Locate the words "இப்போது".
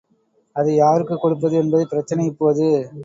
2.25-2.65